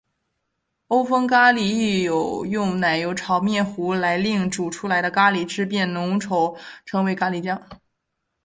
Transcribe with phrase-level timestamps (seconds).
[0.87, 7.61] 欧风咖哩亦有用奶油炒面糊来令煮出来的咖喱汁变稠成为咖喱酱。